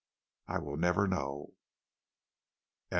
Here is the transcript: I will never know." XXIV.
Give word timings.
I 0.47 0.57
will 0.57 0.77
never 0.77 1.05
know." 1.07 1.51
XXIV. 1.51 1.53